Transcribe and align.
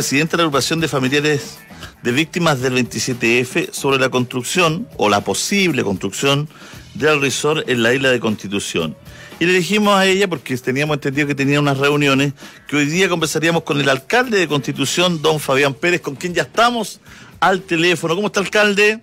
presidente 0.00 0.30
de 0.30 0.38
la 0.38 0.44
agrupación 0.44 0.80
de 0.80 0.88
familiares 0.88 1.58
de 2.02 2.10
víctimas 2.10 2.62
del 2.62 2.72
27F 2.72 3.70
sobre 3.70 3.98
la 3.98 4.08
construcción 4.08 4.88
o 4.96 5.10
la 5.10 5.20
posible 5.20 5.84
construcción 5.84 6.48
del 6.94 7.20
resort 7.20 7.68
en 7.68 7.82
la 7.82 7.92
isla 7.92 8.08
de 8.08 8.18
Constitución. 8.18 8.96
Y 9.40 9.44
le 9.44 9.52
dijimos 9.52 9.94
a 9.94 10.06
ella, 10.06 10.26
porque 10.26 10.56
teníamos 10.56 10.94
entendido 10.94 11.26
que 11.26 11.34
tenía 11.34 11.60
unas 11.60 11.76
reuniones, 11.76 12.32
que 12.66 12.76
hoy 12.76 12.86
día 12.86 13.10
conversaríamos 13.10 13.62
con 13.62 13.78
el 13.78 13.90
alcalde 13.90 14.38
de 14.38 14.48
Constitución, 14.48 15.20
don 15.20 15.38
Fabián 15.38 15.74
Pérez, 15.74 16.00
con 16.00 16.16
quien 16.16 16.32
ya 16.32 16.44
estamos 16.44 16.98
al 17.38 17.60
teléfono. 17.60 18.14
¿Cómo 18.14 18.28
está, 18.28 18.40
alcalde? 18.40 19.00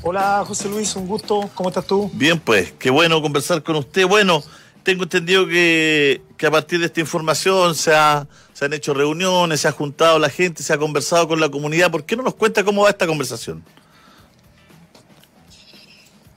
Hola, 0.00 0.42
José 0.46 0.70
Luis, 0.70 0.96
un 0.96 1.06
gusto. 1.06 1.50
¿Cómo 1.54 1.68
estás 1.68 1.86
tú? 1.86 2.10
Bien, 2.14 2.40
pues, 2.40 2.72
qué 2.78 2.88
bueno 2.88 3.20
conversar 3.20 3.62
con 3.62 3.76
usted. 3.76 4.06
Bueno, 4.06 4.42
tengo 4.88 5.02
entendido 5.02 5.46
que, 5.46 6.22
a 6.46 6.50
partir 6.50 6.80
de 6.80 6.86
esta 6.86 6.98
información 6.98 7.74
se, 7.74 7.92
se 8.54 8.64
han 8.64 8.72
hecho 8.72 8.94
reuniones, 8.94 9.60
se 9.60 9.68
ha 9.68 9.72
juntado 9.72 10.18
la 10.18 10.30
gente, 10.30 10.62
se 10.62 10.72
ha 10.72 10.78
conversado 10.78 11.28
con 11.28 11.38
la 11.38 11.50
comunidad. 11.50 11.90
¿Por 11.90 12.06
qué 12.06 12.16
no 12.16 12.22
nos 12.22 12.34
cuenta 12.34 12.64
cómo 12.64 12.84
va 12.84 12.88
esta 12.88 13.06
conversación? 13.06 13.62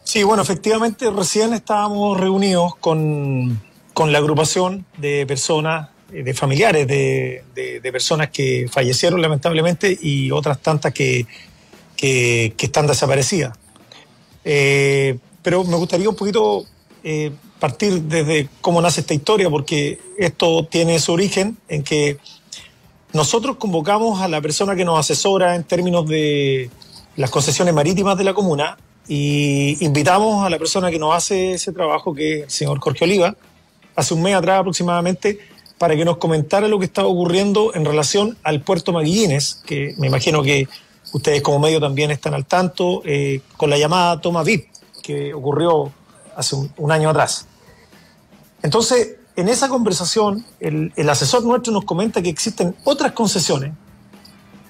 Sí, 0.04 0.24
bueno, 0.24 0.44
efectivamente 0.44 1.10
recién 1.10 1.54
estábamos 1.54 2.20
reunidos 2.20 2.76
con, 2.76 3.58
la 4.06 4.18
agrupación 4.18 4.86
de 4.98 5.26
personas, 5.26 5.88
de 6.10 6.34
familiares 6.34 6.86
de, 6.88 7.90
personas 7.90 8.32
que 8.32 8.68
fallecieron 8.70 9.22
lamentablemente 9.22 9.98
y 10.02 10.30
otras 10.32 10.60
tantas 10.60 10.94
que, 10.94 11.26
que, 11.96 12.54
están 12.60 12.86
desaparecidas. 12.86 13.58
Eh, 14.44 15.18
pero 15.42 15.64
me 15.64 15.78
gustaría 15.78 16.10
un 16.10 16.18
poquito 16.18 16.66
eh, 17.02 17.32
partir 17.62 18.02
desde 18.02 18.50
cómo 18.60 18.82
nace 18.82 19.02
esta 19.02 19.14
historia, 19.14 19.48
porque 19.48 20.00
esto 20.18 20.66
tiene 20.66 21.00
su 21.00 21.14
origen 21.14 21.58
en 21.68 21.84
que 21.84 22.18
nosotros 23.14 23.58
convocamos 23.58 24.20
a 24.20 24.28
la 24.28 24.42
persona 24.42 24.76
que 24.76 24.84
nos 24.84 25.00
asesora 25.00 25.56
en 25.56 25.64
términos 25.64 26.08
de 26.08 26.72
las 27.16 27.30
concesiones 27.30 27.72
marítimas 27.76 28.18
de 28.18 28.24
la 28.24 28.34
comuna 28.34 28.80
y 29.08 29.78
invitamos 29.86 30.44
a 30.44 30.50
la 30.50 30.58
persona 30.58 30.90
que 30.90 30.98
nos 30.98 31.14
hace 31.14 31.54
ese 31.54 31.72
trabajo, 31.72 32.16
que 32.16 32.40
es 32.40 32.44
el 32.46 32.50
señor 32.50 32.80
Jorge 32.80 33.06
Oliva, 33.06 33.36
hace 33.96 34.16
un 34.16 34.24
mes 34.24 34.34
atrás 34.34 34.62
aproximadamente, 34.62 35.38
para 35.78 35.96
que 35.96 36.04
nos 36.04 36.18
comentara 36.18 36.68
lo 36.68 36.80
que 36.80 36.86
estaba 36.86 37.10
ocurriendo 37.10 37.76
en 37.76 37.86
relación 37.86 38.38
al 38.42 38.62
puerto 38.62 38.92
Maguillines, 38.92 39.62
que 39.68 39.94
me 40.00 40.08
imagino 40.08 40.42
que 40.42 40.68
ustedes 41.14 41.44
como 41.44 41.60
medio 41.60 41.80
también 41.80 42.10
están 42.10 42.34
al 42.34 42.48
tanto, 42.48 43.04
eh, 43.06 43.42
con 43.56 43.70
la 43.70 43.78
llamada 43.78 44.20
toma 44.20 44.42
VIP, 44.42 44.68
que 45.04 45.34
ocurrió 45.34 45.92
hace 46.36 46.56
un, 46.56 46.92
año 46.92 47.10
atrás. 47.10 47.48
Entonces, 48.64 49.16
en 49.36 49.50
esa 49.50 49.70
conversación, 49.70 50.46
el, 50.60 51.10
asesor 51.10 51.44
nuestro 51.44 51.74
nos 51.74 51.86
comenta 51.86 52.22
que 52.22 52.30
existen 52.30 52.76
otras 52.84 53.14
concesiones 53.14 53.74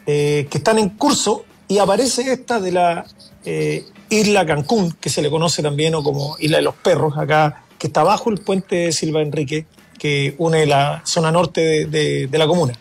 eh, 0.06 0.47
que 0.50 0.58
están 0.58 0.78
en 0.80 0.89
curso 0.89 1.45
y 1.67 1.78
aparece 1.80 2.31
esta 2.31 2.59
de 2.59 2.72
la 2.72 3.06
eh, 3.45 3.86
Isla 4.09 4.45
Cancún, 4.45 4.92
que 5.00 5.09
se 5.09 5.22
le 5.22 5.30
conoce 5.30 5.64
también 5.64 5.95
o 5.95 6.03
como 6.03 6.36
Isla 6.39 6.58
de 6.58 6.64
los 6.64 6.75
Perros, 6.75 7.17
acá, 7.17 7.64
que 7.80 7.88
está 7.88 8.03
bajo 8.03 8.30
el 8.30 8.39
puente 8.39 8.92
Silva 8.92 9.22
Enrique, 9.22 9.66
que 9.97 10.36
une 10.38 10.66
la 10.66 11.02
zona 11.06 11.31
norte 11.31 11.86
de, 11.86 12.30
la 12.31 12.45
comuna. 12.45 12.73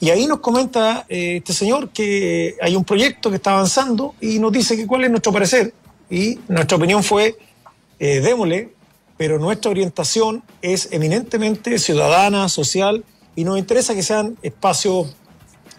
Y 0.00 0.10
ahí 0.10 0.26
nos 0.26 0.40
comenta 0.40 1.04
eh, 1.08 1.36
este 1.36 1.52
señor 1.52 1.90
que 1.90 2.56
hay 2.62 2.74
un 2.74 2.84
proyecto 2.84 3.28
que 3.28 3.36
está 3.36 3.52
avanzando 3.52 4.14
y 4.20 4.38
nos 4.38 4.50
dice 4.50 4.76
que 4.76 4.86
cuál 4.86 5.04
es 5.04 5.10
nuestro 5.10 5.32
parecer. 5.32 5.74
Y 6.08 6.38
nuestra 6.48 6.76
opinión 6.76 7.04
fue, 7.04 7.36
eh, 7.98 8.20
démosle, 8.20 8.72
pero 9.20 9.38
nuestra 9.38 9.70
orientación 9.70 10.42
es 10.62 10.88
eminentemente 10.92 11.78
ciudadana, 11.78 12.48
social, 12.48 13.04
y 13.36 13.44
nos 13.44 13.58
interesa 13.58 13.94
que 13.94 14.02
sean 14.02 14.38
espacios 14.40 15.14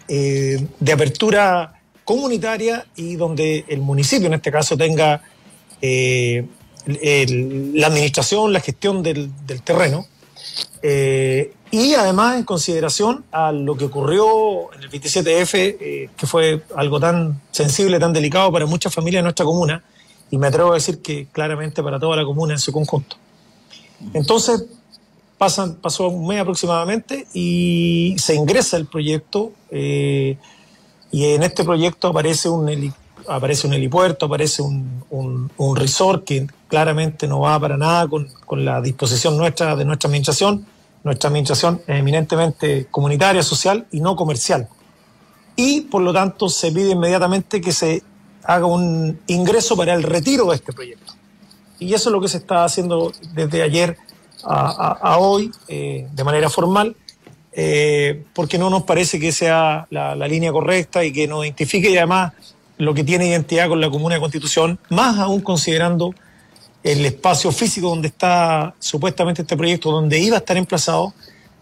eh, 0.06 0.64
de 0.78 0.92
apertura 0.92 1.74
comunitaria 2.04 2.86
y 2.94 3.16
donde 3.16 3.64
el 3.66 3.80
municipio 3.80 4.28
en 4.28 4.34
este 4.34 4.52
caso 4.52 4.76
tenga 4.76 5.22
eh, 5.80 6.46
la 6.86 7.88
administración, 7.88 8.52
la 8.52 8.60
gestión 8.60 9.02
del, 9.02 9.32
terreno. 9.64 10.06
Eh, 10.80 11.52
y 11.72 11.94
además 11.94 12.36
en 12.36 12.44
consideración 12.44 13.24
a 13.32 13.50
lo 13.50 13.76
que 13.76 13.86
ocurrió 13.86 14.72
en 14.72 14.84
el 14.84 14.88
27F, 14.88 15.54
eh, 15.80 16.10
que 16.16 16.26
fue 16.28 16.62
algo 16.76 17.00
tan 17.00 17.40
sensible, 17.50 17.98
tan 17.98 18.12
delicado 18.12 18.52
para 18.52 18.66
muchas 18.66 18.94
familias 18.94 19.18
de 19.18 19.24
nuestra 19.24 19.44
comuna, 19.44 19.82
y 20.30 20.38
me 20.38 20.46
atrevo 20.46 20.70
a 20.70 20.74
decir 20.74 21.02
que 21.02 21.26
claramente 21.32 21.82
para 21.82 21.98
toda 21.98 22.14
la 22.14 22.24
comuna 22.24 22.52
en 22.52 22.60
su 22.60 22.72
conjunto. 22.72 23.16
Entonces, 24.14 24.64
pasan, 25.38 25.76
pasó 25.76 26.08
un 26.08 26.26
mes 26.26 26.40
aproximadamente 26.40 27.26
y 27.34 28.14
se 28.18 28.34
ingresa 28.34 28.76
el 28.76 28.86
proyecto. 28.86 29.52
Y 29.70 30.36
en 31.26 31.42
este 31.42 31.62
proyecto 31.62 32.08
aparece 32.08 32.48
un, 32.48 32.94
aparece 33.28 33.66
un 33.66 33.74
helipuerto, 33.74 34.26
aparece 34.26 34.62
un, 34.62 35.02
un, 35.10 35.76
resort 35.76 36.24
que 36.24 36.46
claramente 36.68 37.26
no 37.26 37.40
va 37.40 37.58
para 37.60 37.76
nada 37.76 38.08
con, 38.08 38.28
con, 38.46 38.64
la 38.64 38.80
disposición 38.80 39.36
nuestra 39.36 39.76
de 39.76 39.84
nuestra 39.84 40.08
administración. 40.08 40.66
Nuestra 41.04 41.28
administración 41.28 41.82
es 41.86 41.98
eminentemente 41.98 42.86
comunitaria, 42.90 43.42
social 43.42 43.86
y 43.90 44.00
no 44.00 44.14
comercial. 44.16 44.68
Y 45.56 45.82
por 45.82 46.02
lo 46.02 46.12
tanto 46.12 46.48
se 46.48 46.72
pide 46.72 46.92
inmediatamente 46.92 47.60
que 47.60 47.72
se 47.72 48.02
haga 48.44 48.66
un 48.66 49.20
ingreso 49.26 49.76
para 49.76 49.94
el 49.94 50.02
retiro 50.02 50.46
de 50.46 50.56
este 50.56 50.72
proyecto. 50.72 51.12
Y 51.82 51.94
eso 51.94 52.08
es 52.08 52.12
lo 52.12 52.20
que 52.20 52.28
se 52.28 52.38
está 52.38 52.64
haciendo 52.64 53.12
desde 53.34 53.62
ayer 53.62 53.96
a, 54.44 55.18
hoy 55.18 55.50
eh, 55.68 56.08
de 56.12 56.24
manera 56.24 56.50
formal 56.50 56.96
eh, 57.52 58.24
porque 58.32 58.58
no 58.58 58.70
nos 58.70 58.82
parece 58.84 59.20
que 59.20 59.30
sea 59.30 59.86
la, 59.90 60.14
línea 60.26 60.52
correcta 60.52 61.04
y 61.04 61.12
que 61.12 61.28
nos 61.28 61.44
identifique 61.44 61.96
además 61.96 62.32
lo 62.78 62.94
que 62.94 63.04
tiene 63.04 63.26
identidad 63.26 63.68
con 63.68 63.80
la 63.80 63.90
Comuna 63.90 64.14
de 64.16 64.20
Constitución, 64.20 64.78
más 64.88 65.18
aún 65.18 65.40
considerando 65.40 66.14
el 66.82 67.04
espacio 67.04 67.52
físico 67.52 67.88
donde 67.88 68.08
está 68.08 68.74
supuestamente 68.78 69.42
este 69.42 69.56
proyecto, 69.56 69.92
donde 69.92 70.18
iba 70.18 70.36
a 70.36 70.40
estar 70.40 70.56
emplazado, 70.56 71.14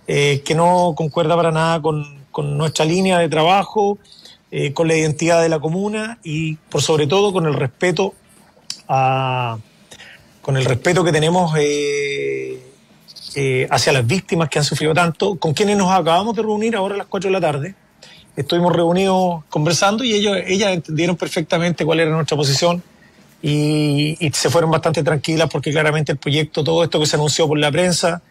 eh, 0.07 0.41
que 0.45 0.55
no 0.55 0.95
concuerda 0.97 1.37
para 1.37 1.51
nada 1.51 1.83
con, 1.83 2.21
nuestra 2.57 2.87
línea 2.87 3.19
de 3.19 3.29
trabajo, 3.29 3.99
con 4.73 4.89
la 4.89 4.97
identidad 4.97 5.43
de 5.43 5.51
la 5.51 5.61
comuna 5.61 6.19
y 6.25 6.55
por 6.57 6.81
sobre 6.81 7.07
todo 7.07 7.35
con 7.35 7.45
el 7.45 7.53
respeto 7.53 8.15
a, 8.89 9.59
con 10.43 10.57
el 10.57 10.65
respeto 10.65 11.05
que 11.05 11.13
tenemos 11.13 11.55
eh, 11.59 12.61
hacia 13.71 13.93
las 13.93 14.07
víctimas 14.07 14.49
que 14.49 14.59
han 14.59 14.65
sufrido 14.65 14.95
tanto, 14.95 15.37
con 15.37 15.55
quienes 15.55 15.77
nos 15.77 15.91
acabamos 15.91 16.35
de 16.35 16.43
reunir 16.43 16.75
ahora 16.77 16.95
a 16.95 16.99
las 16.99 17.07
4 17.07 17.29
de 17.29 17.33
la 17.33 17.41
tarde. 17.41 17.75
Estuvimos 18.37 18.75
reunidos 18.75 19.45
conversando 19.49 20.03
y 20.05 20.15
ellos, 20.15 20.37
ellas 20.47 20.73
entendieron 20.73 21.17
perfectamente 21.17 21.85
cuál 21.85 22.01
era 22.01 22.11
nuestra 22.11 22.37
posición 22.37 22.83
y, 23.43 24.17
se 24.33 24.51
fueron 24.51 24.71
bastante 24.71 25.03
tranquilas 25.03 25.49
porque 25.51 25.71
claramente 25.71 26.13
el 26.13 26.19
proyecto, 26.19 26.63
todo 26.65 26.85
esto 26.85 27.01
que 27.01 27.07
se 27.07 27.17
anunció 27.17 27.47
por 27.49 27.59
la 27.59 27.71
prensa, 27.71 28.23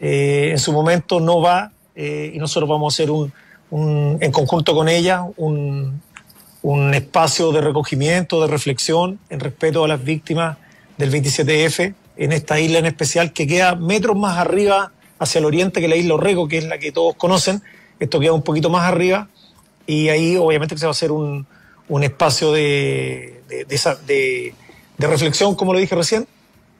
eh, 0.00 0.50
en 0.52 0.58
su 0.58 0.72
momento 0.72 1.20
no 1.20 1.40
va 1.40 1.72
eh, 1.94 2.32
y 2.34 2.38
nosotros 2.38 2.68
vamos 2.68 2.92
a 2.92 2.94
hacer 2.94 3.10
un, 3.10 3.32
en 4.20 4.32
conjunto 4.32 4.74
con 4.74 4.88
ellas 4.88 5.22
un, 5.36 6.00
un 6.62 6.94
espacio 6.94 7.52
de 7.52 7.60
recogimiento, 7.60 8.40
de 8.40 8.46
reflexión 8.46 9.18
en 9.28 9.40
respeto 9.40 9.84
a 9.84 9.88
las 9.88 10.02
víctimas 10.02 10.56
del 10.98 11.12
27F 11.12 11.94
en 12.16 12.32
esta 12.32 12.60
isla 12.60 12.80
en 12.80 12.86
especial, 12.86 13.32
que 13.32 13.46
queda 13.46 13.76
metros 13.76 14.16
más 14.16 14.36
arriba 14.38 14.92
hacia 15.18 15.38
el 15.38 15.44
oriente 15.44 15.80
que 15.80 15.88
la 15.88 15.96
isla 15.96 16.14
Orrego, 16.14 16.48
que 16.48 16.58
es 16.58 16.64
la 16.64 16.78
que 16.78 16.92
todos 16.92 17.14
conocen. 17.14 17.62
Esto 17.98 18.20
queda 18.20 18.32
un 18.32 18.42
poquito 18.42 18.68
más 18.70 18.82
arriba 18.82 19.28
y 19.86 20.08
ahí 20.08 20.36
obviamente 20.36 20.76
se 20.76 20.84
va 20.84 20.90
a 20.90 20.92
hacer 20.92 21.10
un, 21.12 21.46
espacio 22.02 22.52
de, 22.52 23.40
de, 23.48 24.54
reflexión, 24.98 25.54
como 25.54 25.72
lo 25.72 25.78
dije 25.78 25.94
recién, 25.94 26.26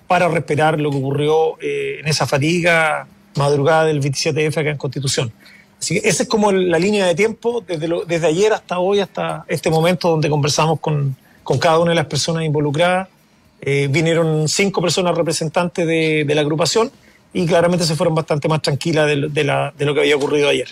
para 0.07 0.29
respetar 0.29 0.79
lo 0.79 0.91
que 0.91 0.97
ocurrió 0.99 1.59
eh, 1.61 1.99
en 2.01 2.09
esa 2.09 2.27
fatiga 2.27 3.07
madrugada 3.37 3.87
del 3.87 4.03
27F 4.03 4.59
acá 4.59 4.71
en 4.71 4.77
Constitución. 4.77 5.33
Así 5.81 6.01
que 6.01 6.09
esa 6.09 6.25
es 6.25 6.29
como 6.29 6.51
la 6.51 6.79
línea 6.79 7.07
de 7.07 7.15
tiempo 7.15 7.65
desde, 7.67 7.89
desde 8.07 8.27
ayer 8.27 8.53
hasta 8.53 8.81
hoy, 8.81 8.99
hasta 8.99 9.45
este 9.47 9.71
momento 9.71 10.11
donde 10.11 10.29
conversamos 10.29 10.81
con, 10.81 11.17
con 11.45 11.59
cada 11.59 11.79
una 11.79 11.93
de 11.93 11.97
las 11.97 12.07
personas 12.07 12.45
involucradas 12.45 13.09
eh, 13.61 13.89
vinieron 13.91 14.49
cinco 14.49 14.81
personas 14.81 15.17
representantes 15.17 15.87
de, 15.87 16.25
la 16.29 16.41
agrupación 16.41 16.93
y 17.33 17.45
claramente 17.47 17.85
se 17.85 17.97
fueron 17.97 18.15
bastante 18.15 18.49
más 18.49 18.63
tranquilas 18.63 19.07
de, 19.07 19.17
lo 19.45 19.95
que 19.95 20.01
había 20.01 20.17
ocurrido 20.17 20.49
ayer. 20.49 20.69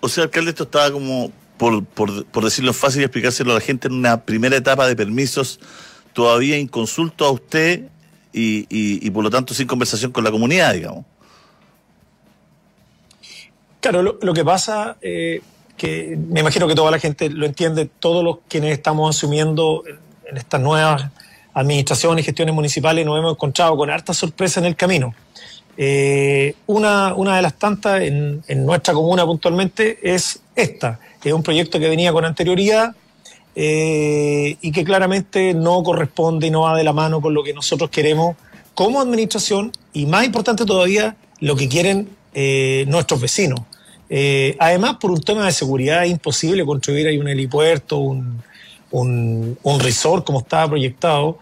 O 0.00 0.08
sea, 0.08 0.24
alcalde, 0.24 0.50
esto 0.50 0.64
estaba 0.64 0.90
como, 0.90 1.30
por, 1.56 1.84
por, 1.84 2.44
decirlo 2.44 2.72
fácil 2.72 3.02
y 3.02 3.04
explicárselo 3.04 3.52
a 3.52 3.54
la 3.54 3.60
gente, 3.60 3.88
en 3.88 3.94
una 3.94 4.22
primera 4.22 4.56
etapa 4.56 4.86
de 4.86 4.96
permisos 4.96 5.60
todavía 6.12 6.58
inconsulto 6.58 7.24
a 7.24 7.30
usted 7.30 7.84
y, 8.32 9.10
por 9.10 9.24
lo 9.24 9.30
tanto 9.30 9.54
sin 9.54 9.66
conversación 9.66 10.10
con 10.10 10.24
la 10.24 10.30
comunidad, 10.30 10.74
digamos. 10.74 11.04
Claro, 13.80 14.02
lo, 14.02 14.34
que 14.34 14.44
pasa, 14.44 14.96
eh, 15.00 15.42
que 15.76 16.18
me 16.28 16.40
imagino 16.40 16.66
que 16.66 16.74
toda 16.74 16.90
la 16.90 16.98
gente 16.98 17.30
lo 17.30 17.46
entiende, 17.46 17.86
todos 17.86 18.22
los 18.22 18.38
quienes 18.48 18.72
estamos 18.72 19.16
asumiendo 19.16 19.84
en 20.26 20.36
estas 20.36 20.60
nuevas 20.60 21.10
administraciones 21.54 22.22
y 22.22 22.26
gestiones 22.26 22.54
municipales 22.54 23.04
nos 23.04 23.18
hemos 23.18 23.32
encontrado 23.32 23.76
con 23.76 23.90
harta 23.90 24.14
sorpresa 24.14 24.60
en 24.60 24.66
el 24.66 24.76
camino. 24.76 25.14
Eh, 25.76 26.54
una, 26.66 27.14
una 27.14 27.36
de 27.36 27.42
las 27.42 27.54
tantas 27.54 28.02
en, 28.02 28.42
en, 28.48 28.66
nuestra 28.66 28.92
comuna 28.92 29.24
puntualmente 29.24 29.98
es 30.02 30.40
esta. 30.54 31.00
Es 31.24 31.32
un 31.32 31.42
proyecto 31.42 31.78
que 31.78 31.88
venía 31.88 32.12
con 32.12 32.24
anterioridad 32.24 32.94
eh, 33.54 34.56
y 34.60 34.72
que 34.72 34.84
claramente 34.84 35.54
no 35.54 35.82
corresponde 35.82 36.46
y 36.46 36.50
no 36.50 36.62
va 36.62 36.76
de 36.76 36.84
la 36.84 36.92
mano 36.92 37.20
con 37.20 37.34
lo 37.34 37.42
que 37.42 37.54
nosotros 37.54 37.90
queremos 37.90 38.36
como 38.74 39.00
administración 39.00 39.72
y 39.92 40.06
más 40.06 40.24
importante 40.24 40.64
todavía 40.64 41.16
lo 41.40 41.56
que 41.56 41.68
quieren 41.68 42.10
eh, 42.34 42.84
nuestros 42.88 43.20
vecinos. 43.20 43.60
Además, 44.58 44.96
por 45.00 45.12
un 45.12 45.22
tema 45.22 45.46
de 45.46 45.52
seguridad 45.52 46.04
es 46.04 46.10
imposible 46.10 46.66
construir 46.66 47.06
ahí 47.06 47.16
un 47.16 47.28
helipuerto, 47.28 47.98
un, 47.98 48.42
un, 48.90 49.58
un 49.62 49.80
resort 49.80 50.24
como 50.24 50.40
estaba 50.40 50.68
proyectado. 50.68 51.38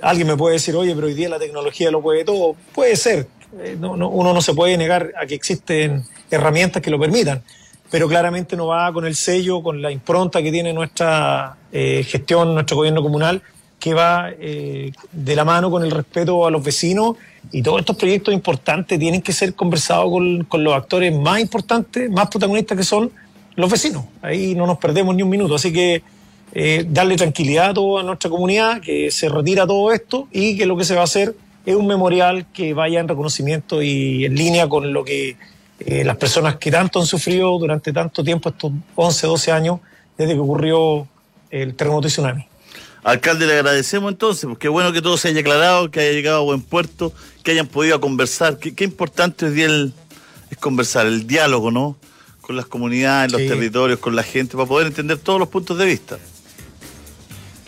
Alguien 0.00 0.28
me 0.28 0.36
puede 0.36 0.54
decir, 0.54 0.76
oye, 0.76 0.94
pero 0.94 1.06
hoy 1.06 1.14
día 1.14 1.28
la 1.28 1.38
tecnología 1.38 1.90
lo 1.90 2.00
puede 2.00 2.24
todo. 2.24 2.56
Puede 2.74 2.96
ser, 2.96 3.28
eh, 3.60 3.76
no, 3.78 3.96
no, 3.96 4.08
uno 4.08 4.32
no 4.32 4.40
se 4.40 4.54
puede 4.54 4.76
negar 4.76 5.12
a 5.20 5.26
que 5.26 5.34
existen 5.34 6.04
herramientas 6.30 6.82
que 6.82 6.90
lo 6.90 6.98
permitan, 6.98 7.42
pero 7.90 8.08
claramente 8.08 8.56
no 8.56 8.66
va 8.68 8.92
con 8.92 9.06
el 9.06 9.14
sello, 9.14 9.62
con 9.62 9.80
la 9.80 9.90
impronta 9.90 10.42
que 10.42 10.52
tiene 10.52 10.72
nuestra 10.72 11.56
eh, 11.72 12.04
gestión, 12.06 12.54
nuestro 12.54 12.76
gobierno 12.76 13.02
comunal, 13.02 13.42
que 13.78 13.94
va 13.94 14.30
eh, 14.38 14.92
de 15.12 15.36
la 15.36 15.44
mano 15.44 15.70
con 15.70 15.84
el 15.84 15.90
respeto 15.90 16.46
a 16.46 16.50
los 16.50 16.62
vecinos 16.62 17.16
y 17.52 17.62
todos 17.62 17.80
estos 17.80 17.96
proyectos 17.96 18.34
importantes 18.34 18.98
tienen 18.98 19.22
que 19.22 19.32
ser 19.32 19.54
conversados 19.54 20.10
con, 20.10 20.44
con 20.44 20.64
los 20.64 20.74
actores 20.74 21.16
más 21.16 21.40
importantes, 21.40 22.10
más 22.10 22.28
protagonistas 22.28 22.76
que 22.76 22.84
son 22.84 23.10
los 23.54 23.70
vecinos. 23.70 24.04
Ahí 24.20 24.54
no 24.54 24.66
nos 24.66 24.78
perdemos 24.78 25.14
ni 25.14 25.22
un 25.22 25.28
minuto, 25.28 25.54
así 25.54 25.72
que 25.72 26.02
eh, 26.52 26.84
darle 26.88 27.16
tranquilidad 27.16 27.70
a 27.70 27.74
toda 27.74 28.02
nuestra 28.02 28.30
comunidad, 28.30 28.80
que 28.80 29.10
se 29.10 29.28
retira 29.28 29.66
todo 29.66 29.92
esto 29.92 30.28
y 30.32 30.56
que 30.56 30.66
lo 30.66 30.76
que 30.76 30.84
se 30.84 30.94
va 30.94 31.02
a 31.02 31.04
hacer 31.04 31.34
es 31.66 31.74
un 31.76 31.86
memorial 31.86 32.46
que 32.52 32.72
vaya 32.72 33.00
en 33.00 33.08
reconocimiento 33.08 33.82
y 33.82 34.24
en 34.24 34.34
línea 34.34 34.68
con 34.68 34.92
lo 34.92 35.04
que 35.04 35.36
eh, 35.80 36.02
las 36.04 36.16
personas 36.16 36.56
que 36.56 36.70
tanto 36.70 37.00
han 37.00 37.06
sufrido 37.06 37.58
durante 37.58 37.92
tanto 37.92 38.24
tiempo, 38.24 38.48
estos 38.48 38.72
11, 38.94 39.26
12 39.26 39.52
años, 39.52 39.80
desde 40.16 40.32
que 40.32 40.40
ocurrió 40.40 41.06
el 41.50 41.74
terremoto 41.74 42.08
y 42.08 42.10
tsunami. 42.10 42.46
Alcalde, 43.04 43.46
le 43.46 43.52
agradecemos 43.52 44.10
entonces, 44.10 44.46
porque 44.46 44.66
es 44.66 44.72
bueno 44.72 44.92
que 44.92 45.00
todo 45.00 45.16
se 45.16 45.28
haya 45.28 45.40
aclarado, 45.40 45.90
que 45.90 46.00
haya 46.00 46.12
llegado 46.12 46.38
a 46.38 46.40
buen 46.40 46.62
puerto, 46.62 47.12
que 47.44 47.52
hayan 47.52 47.66
podido 47.66 48.00
conversar. 48.00 48.58
Qué, 48.58 48.74
qué 48.74 48.84
importante 48.84 49.50
día 49.50 49.66
el, 49.66 49.92
es 50.50 50.58
conversar, 50.58 51.06
el 51.06 51.26
diálogo, 51.26 51.70
¿no? 51.70 51.96
Con 52.40 52.56
las 52.56 52.66
comunidades, 52.66 53.30
los 53.30 53.42
sí. 53.42 53.48
territorios, 53.48 53.98
con 54.00 54.16
la 54.16 54.22
gente, 54.22 54.56
para 54.56 54.66
poder 54.66 54.88
entender 54.88 55.18
todos 55.18 55.38
los 55.38 55.48
puntos 55.48 55.78
de 55.78 55.86
vista. 55.86 56.18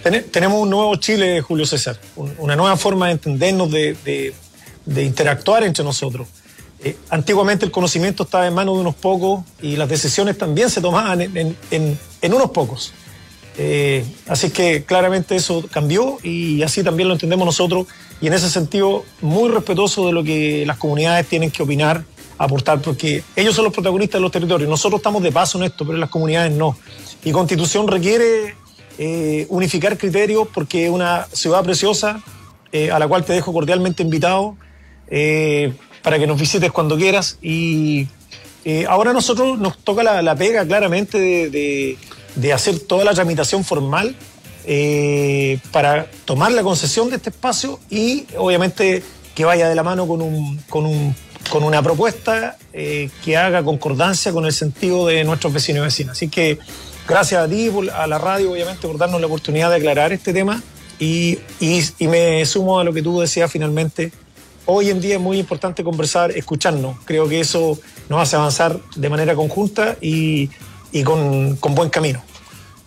Ten, 0.03 0.25
tenemos 0.31 0.61
un 0.61 0.71
nuevo 0.71 0.97
Chile, 0.97 1.41
Julio 1.41 1.67
César, 1.67 1.99
un, 2.17 2.35
una 2.39 2.57
nueva 2.57 2.77
forma 2.77 3.07
de 3.07 3.13
entendernos, 3.13 3.71
de, 3.71 4.35
interactuar 4.87 5.65
entre 5.65 5.85
nosotros. 5.85 6.29
Eh, 6.83 6.97
antiguamente 7.11 7.65
el 7.67 7.71
conocimiento 7.71 8.23
estaba 8.23 8.47
en 8.47 8.55
manos 8.55 8.77
de 8.77 8.81
unos 8.81 8.95
pocos 8.95 9.45
y 9.61 9.77
las 9.77 9.89
decisiones 9.89 10.39
también 10.39 10.71
se 10.71 10.81
tomaban 10.81 11.21
en 11.21 12.35
unos 12.35 12.51
pocos. 12.51 12.93
Eh, 13.63 14.05
así 14.27 14.51
que 14.51 14.85
claramente 14.85 15.37
eso 15.37 15.65
cambió 15.71 16.19
y 16.23 16.63
así 16.63 16.83
también 16.83 17.09
lo 17.09 17.15
entendemos 17.15 17.45
nosotros 17.45 17.87
y 18.21 18.29
en 18.29 18.33
ese 18.33 18.49
sentido 18.49 19.05
muy 19.21 19.51
respetuoso 19.51 20.07
de 20.07 20.13
lo 20.13 20.23
que 20.23 20.65
las 20.67 20.79
comunidades 20.79 21.27
tienen 21.27 21.51
que 21.51 21.63
opinar, 21.63 22.05
aportar, 22.39 22.81
porque 22.81 23.23
ellos 23.37 23.55
son 23.55 23.65
los 23.65 23.75
protagonistas 23.75 24.19
de 24.19 24.23
los 24.23 24.33
territorios. 24.33 24.69
Nosotros 24.69 25.01
estamos 25.01 25.23
de 25.23 25.33
paso 25.33 25.59
en 25.59 25.65
esto, 25.65 25.85
pero 25.85 25.99
las 25.99 26.09
comunidades 26.09 26.53
no. 26.53 26.75
Y 27.23 27.33
Constitución 27.33 27.87
requiere 27.87 28.55
eh, 29.03 29.47
unificar 29.49 29.97
criterios 29.97 30.47
porque 30.53 30.85
es 30.85 30.91
una 30.91 31.27
ciudad 31.33 31.65
preciosa 31.65 32.23
eh, 32.71 32.91
a 32.91 32.99
la 32.99 33.09
cual 33.09 33.25
te 33.25 33.33
dejo 33.33 33.51
cordialmente 33.51 34.03
invitado 34.03 34.59
eh, 35.09 35.73
para 36.03 36.19
que 36.19 36.27
nos 36.27 36.39
visites 36.39 36.71
cuando 36.71 36.99
quieras. 36.99 37.39
Y 37.41 38.09
ahora 38.87 39.13
a 39.13 39.15
nosotros 39.15 39.59
nos 39.59 39.79
toca 39.79 40.03
la, 40.03 40.37
pega 40.37 40.67
claramente 40.67 41.19
de, 41.19 42.53
hacer 42.53 42.79
toda 42.81 43.05
la 43.05 43.15
tramitación 43.15 43.65
formal 43.65 44.15
para 45.73 46.11
tomar 46.27 46.53
la 46.53 46.63
concesión 46.63 47.09
de 47.09 47.17
este 47.17 47.31
espacio 47.31 47.81
y 47.89 48.27
obviamente 48.37 49.03
que 49.35 49.47
vaya 49.47 49.71
de 49.71 49.75
la 49.77 49.83
mano 49.83 50.07
con, 50.07 50.21
un, 50.21 50.59
con, 50.69 50.85
un, 50.85 51.17
con 51.49 51.65
una 51.65 51.83
propuesta 51.83 52.59
que 52.71 53.37
haga 53.39 53.63
concordancia 53.63 54.31
con 54.31 54.45
el 54.45 54.53
sentido 54.53 55.07
de 55.07 55.25
nuestros 55.25 55.55
vecinos 55.55 55.81
y 55.81 55.85
vecinas. 55.85 56.19
Así 56.19 56.29
que 56.29 56.59
gracias 57.11 57.43
a 57.43 57.49
ti, 57.49 57.71
a 57.95 58.07
la 58.07 58.19
radio, 58.19 58.53
obviamente, 58.53 58.87
por 58.87 58.97
darnos 58.97 59.21
la 59.21 59.27
oportunidad 59.27 59.69
de 59.71 59.77
aclarar 59.77 60.13
este 60.13 60.33
tema 60.33 60.63
y, 60.99 61.39
y, 61.61 61.83
y 61.99 62.09
me 62.09 62.45
sumo 62.47 62.81
a 62.81 62.85
lo 62.85 62.93
que 62.93 63.03
tú 63.03 63.21
decías 63.21 63.51
finalmente. 63.51 64.13
Hoy 64.67 64.91
en 64.91 65.01
día 65.01 65.17
es 65.17 65.21
muy 65.21 65.39
importante 65.39 65.83
conversar, 65.83 66.31
escucharnos. 66.31 66.97
Creo 67.05 67.29
que 67.29 67.41
eso 67.41 67.79
nos 68.09 68.23
hace 68.23 68.37
avanzar 68.37 68.79
de 68.95 69.09
manera 69.09 69.35
conjunta 69.35 69.97
y 70.01 70.49
y 70.93 71.03
con, 71.03 71.57
con, 71.57 71.75
buen 71.75 71.91
camino. 71.91 72.23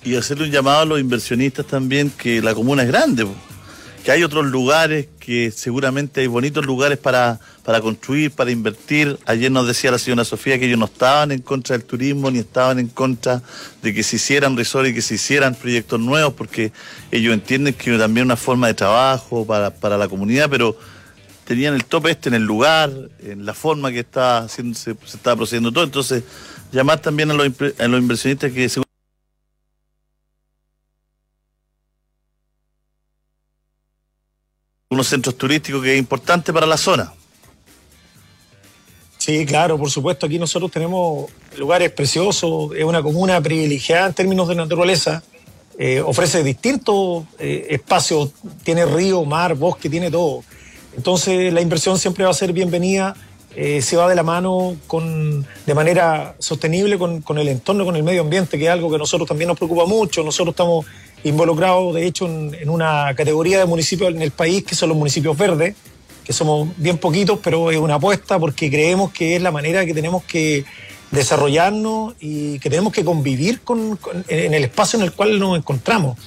Y 0.03 0.15
hacerle 0.15 0.45
un 0.45 0.51
llamado 0.51 0.81
a 0.81 0.85
los 0.85 0.99
inversionistas 0.99 1.65
también, 1.65 2.09
que 2.09 2.41
la 2.41 2.53
comuna 2.53 2.83
es 2.83 2.89
grande, 2.89 3.25
que 4.03 4.11
hay 4.11 4.23
otros 4.23 4.45
lugares, 4.45 5.07
que 5.23 5.51
seguramente 5.51 6.19
hay 6.19 6.27
bonitos 6.27 6.65
lugares 6.65 6.97
para, 6.97 7.39
para 7.63 7.79
construir, 7.79 8.31
para 8.31 8.51
invertir. 8.51 9.17
Ayer 9.25 9.49
nos 9.49 9.65
decía 9.65 9.89
la 9.89 9.97
señora 9.97 10.25
Sofía 10.25 10.59
que 10.59 10.65
ellos 10.65 10.77
no 10.77 10.85
estaban 10.85 11.31
en 11.31 11.41
contra 11.41 11.77
del 11.77 11.87
turismo, 11.87 12.29
ni 12.29 12.39
estaban 12.39 12.77
en 12.77 12.89
contra 12.89 13.41
de 13.81 13.93
que 13.93 14.03
se 14.03 14.17
hicieran 14.17 14.57
resorts 14.57 14.89
y 14.89 14.93
que 14.93 15.01
se 15.01 15.15
hicieran 15.15 15.55
proyectos 15.55 15.97
nuevos, 16.01 16.33
porque 16.33 16.73
ellos 17.09 17.33
entienden 17.33 17.73
que 17.73 17.97
también 17.97 18.25
una 18.25 18.35
forma 18.35 18.67
de 18.67 18.73
trabajo 18.73 19.45
para, 19.47 19.69
para 19.69 19.97
la 19.97 20.09
comunidad, 20.09 20.49
pero 20.49 20.77
tenían 21.45 21.73
el 21.73 21.85
tope 21.85 22.11
este 22.11 22.27
en 22.27 22.35
el 22.35 22.43
lugar, 22.43 22.91
en 23.21 23.45
la 23.45 23.53
forma 23.53 23.93
que 23.93 23.99
está 23.99 24.39
haciendo, 24.39 24.77
se, 24.77 24.93
se 25.05 25.15
estaba 25.15 25.37
procediendo 25.37 25.71
todo. 25.71 25.85
Entonces, 25.85 26.23
llamar 26.73 26.99
también 26.99 27.31
a 27.31 27.33
los, 27.33 27.47
a 27.79 27.87
los 27.87 28.01
inversionistas 28.01 28.51
que 28.51 28.67
se 28.67 28.82
unos 34.93 35.07
centros 35.07 35.37
turísticos 35.37 35.83
que 35.83 35.93
es 35.93 35.99
importante 35.99 36.53
para 36.53 36.65
la 36.65 36.77
zona. 36.77 37.13
Sí, 39.17 39.45
claro, 39.45 39.77
por 39.77 39.89
supuesto. 39.89 40.25
Aquí 40.25 40.37
nosotros 40.37 40.71
tenemos 40.71 41.31
lugares 41.57 41.91
preciosos, 41.91 42.71
es 42.75 42.83
una 42.83 43.01
comuna 43.01 43.39
privilegiada 43.41 44.07
en 44.07 44.13
términos 44.13 44.47
de 44.47 44.55
naturaleza, 44.55 45.23
eh, 45.77 46.01
ofrece 46.01 46.43
distintos 46.43 47.23
eh, 47.39 47.67
espacios, 47.69 48.31
tiene 48.63 48.85
río, 48.85 49.23
mar, 49.25 49.55
bosque, 49.55 49.89
tiene 49.89 50.11
todo. 50.11 50.43
Entonces 50.95 51.51
la 51.53 51.61
inversión 51.61 51.97
siempre 51.97 52.23
va 52.25 52.31
a 52.31 52.33
ser 52.33 52.53
bienvenida 52.53 53.15
eh, 53.55 53.83
se 53.83 53.95
va 53.95 54.09
de 54.09 54.15
la 54.15 54.23
mano 54.23 54.75
con, 54.87 55.45
de 55.65 55.73
manera 55.75 56.35
sostenible 56.39 56.97
con, 56.97 57.37
el 57.37 57.47
entorno, 57.47 57.85
con 57.85 57.95
el 57.95 58.01
medio 58.01 58.21
ambiente, 58.21 58.57
que 58.57 58.65
es 58.65 58.71
algo 58.71 58.89
que 58.89 58.97
nosotros 58.97 59.27
también 59.27 59.47
nos 59.47 59.57
preocupa 59.57 59.85
mucho. 59.85 60.23
Nosotros 60.23 60.53
estamos 60.53 60.85
involucrados, 61.23 61.93
de 61.95 62.05
hecho, 62.05 62.25
en, 62.25 62.69
una 62.69 63.13
categoría 63.15 63.59
de 63.59 63.65
municipios 63.65 64.13
en 64.13 64.21
el 64.21 64.31
país 64.31 64.63
que 64.63 64.75
son 64.75 64.89
los 64.89 64.97
municipios 64.97 65.37
verdes, 65.37 65.75
que 66.23 66.33
somos 66.33 66.69
bien 66.77 66.97
poquitos, 66.97 67.39
pero 67.43 67.71
es 67.71 67.77
una 67.77 67.95
apuesta 67.95 68.39
porque 68.39 68.69
creemos 68.69 69.11
que 69.11 69.35
es 69.35 69.41
la 69.41 69.51
manera 69.51 69.85
que 69.85 69.93
tenemos 69.93 70.23
que 70.23 70.65
desarrollarnos 71.11 72.15
y 72.19 72.59
que 72.59 72.69
tenemos 72.69 72.91
que 72.93 73.05
convivir 73.05 73.61
con, 73.61 73.97
con 73.97 74.25
en 74.27 74.53
el 74.53 74.63
espacio 74.63 74.97
en 74.97 75.05
el 75.05 75.11
cual 75.11 75.37
nos 75.39 75.57
encontramos. 75.57 76.17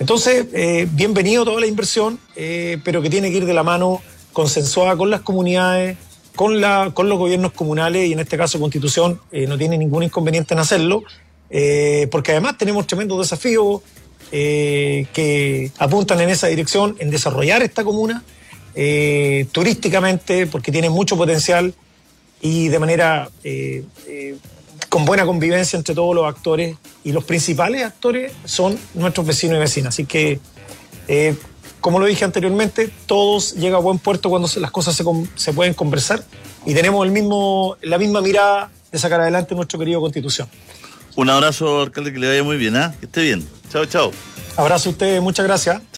Entonces, 0.00 0.46
eh, 0.52 0.88
bienvenido 0.90 1.44
toda 1.44 1.60
la 1.60 1.66
inversión, 1.66 2.18
eh, 2.34 2.78
pero 2.84 3.00
que 3.00 3.10
tiene 3.10 3.30
que 3.30 3.36
ir 3.36 3.46
de 3.46 3.54
la 3.54 3.62
mano 3.62 4.02
consensuada 4.32 4.96
con 4.96 5.08
las 5.08 5.20
comunidades, 5.20 5.96
con, 6.34 6.60
la, 6.60 6.90
con 6.92 7.08
los 7.08 7.18
gobiernos 7.18 7.52
comunales 7.52 8.08
y 8.08 8.12
en 8.12 8.20
este 8.20 8.36
caso 8.36 8.58
Constitución 8.58 9.20
eh, 9.32 9.46
no 9.46 9.56
tiene 9.56 9.78
ningún 9.78 10.02
inconveniente 10.02 10.54
en 10.54 10.60
hacerlo, 10.60 11.04
eh, 11.48 12.08
porque 12.10 12.32
además 12.32 12.58
tenemos 12.58 12.86
tremendos 12.86 13.18
desafíos 13.18 13.82
eh, 14.32 15.06
que 15.12 15.70
apuntan 15.78 16.20
en 16.20 16.30
esa 16.30 16.48
dirección, 16.48 16.96
en 16.98 17.10
desarrollar 17.10 17.62
esta 17.62 17.84
comuna 17.84 18.24
eh, 18.74 19.46
turísticamente, 19.52 20.46
porque 20.46 20.72
tiene 20.72 20.90
mucho 20.90 21.16
potencial 21.16 21.74
y 22.40 22.68
de 22.68 22.78
manera 22.78 23.30
eh, 23.44 23.84
con 24.88 25.04
buena 25.04 25.24
convivencia 25.24 25.76
entre 25.76 25.94
todos 25.94 26.14
los 26.14 26.26
actores 26.26 26.76
y 27.04 27.12
los 27.12 27.24
principales 27.24 27.84
actores 27.84 28.32
son 28.44 28.78
nuestros 28.94 29.26
vecinos 29.26 29.56
y 29.56 29.60
vecinas. 29.60 29.94
Así 29.94 30.04
que 30.04 30.40
como 31.80 31.98
lo 31.98 32.06
dije 32.06 32.24
anteriormente, 32.24 32.90
todos 33.04 33.56
llegan 33.56 33.76
a 33.76 33.78
buen 33.80 33.98
puerto 33.98 34.30
cuando 34.30 34.48
las 34.56 34.70
cosas 34.70 34.96
se, 34.96 35.04
se, 35.34 35.52
pueden 35.52 35.74
conversar 35.74 36.24
y 36.64 36.72
tenemos 36.72 37.04
el 37.04 37.12
mismo, 37.12 37.76
la 37.82 37.98
misma 37.98 38.22
mirada 38.22 38.70
de 38.90 38.98
sacar 38.98 39.20
adelante 39.20 39.54
nuestro 39.54 39.78
querido 39.78 40.00
Constitución. 40.00 40.48
Un 41.16 41.30
abrazo, 41.30 41.82
alcalde, 41.82 42.12
que 42.12 42.18
le 42.18 42.28
vaya 42.28 42.42
muy 42.42 42.56
bien, 42.56 42.76
¿eh? 42.76 42.92
que 42.98 43.06
esté 43.06 43.22
bien. 43.22 43.46
Chao, 43.70 43.86
chao. 43.86 44.10
Abrazo 44.56 44.88
a 44.88 44.92
ustedes, 44.92 45.22
muchas 45.22 45.46
gracias. 45.46 45.82